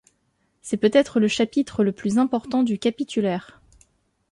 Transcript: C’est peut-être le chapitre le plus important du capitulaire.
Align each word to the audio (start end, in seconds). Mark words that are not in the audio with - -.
C’est 0.63 0.77
peut-être 0.77 1.19
le 1.19 1.27
chapitre 1.27 1.83
le 1.83 1.91
plus 1.91 2.17
important 2.17 2.63
du 2.63 2.79
capitulaire. 2.79 3.61